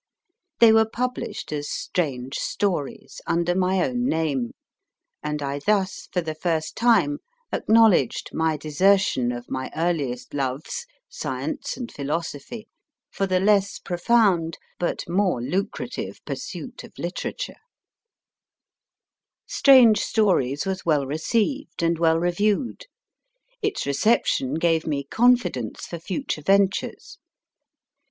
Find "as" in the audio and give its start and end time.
1.51-1.69